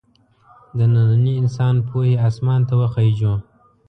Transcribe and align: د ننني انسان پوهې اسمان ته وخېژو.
د 0.77 0.79
ننني 0.93 1.33
انسان 1.41 1.75
پوهې 1.87 2.13
اسمان 2.27 2.61
ته 2.67 2.73
وخېژو. 2.79 3.33